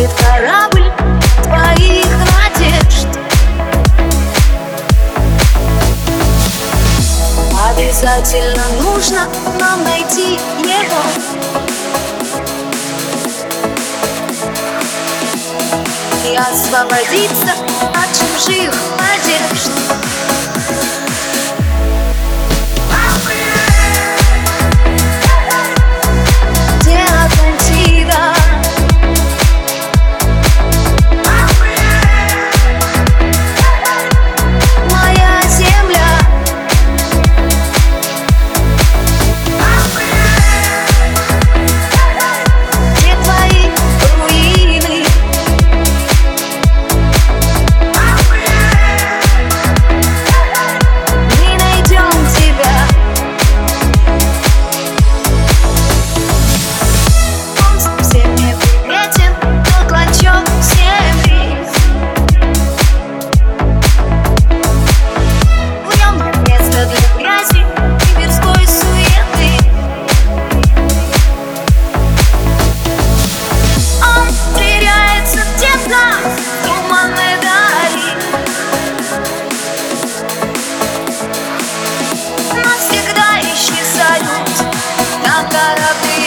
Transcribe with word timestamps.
печалит 0.00 0.10
корабль 0.14 0.92
твоих 1.42 2.06
надежд. 2.32 3.08
Обязательно 7.68 8.64
нужно 8.80 9.28
нам 9.58 9.84
найти 9.84 10.38
его. 10.62 11.02
И 16.26 16.36
освободиться 16.36 17.54
от 17.94 18.08
чужих 18.16 18.72
надежд 18.98 19.99
gotta 85.50 85.90
be 86.02 86.19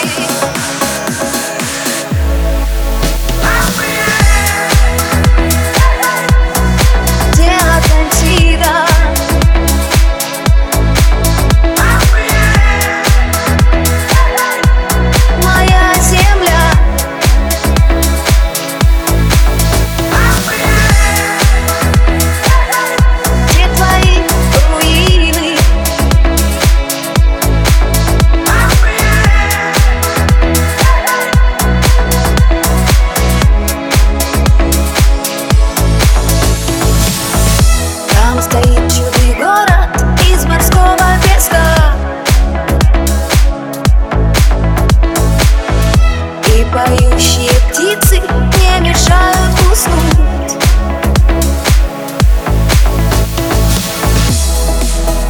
поющие 46.74 47.52
птицы 47.70 48.18
не 48.18 48.88
мешают 48.88 49.60
уснуть. 49.70 50.58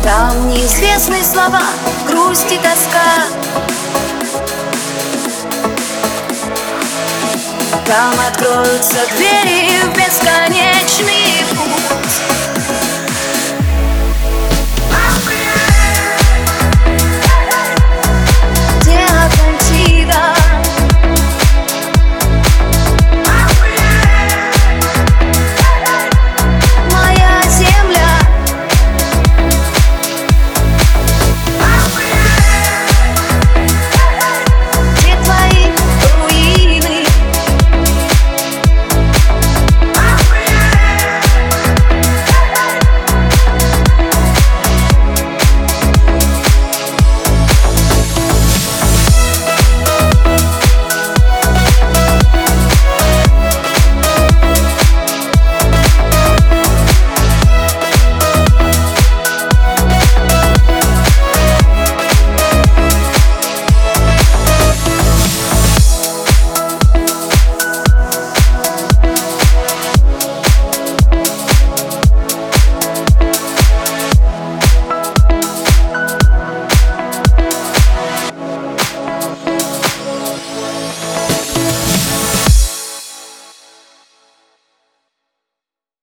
Там 0.03 0.49
неизвестные 0.49 1.23
слова, 1.23 1.65
грусть 2.09 2.51
и 2.51 2.57
тоска. 2.57 3.27
Там 7.87 8.15
откроются 8.27 9.07
двери 9.15 9.83
в 9.83 9.95
бесконечный 9.95 11.45
путь 11.51 12.64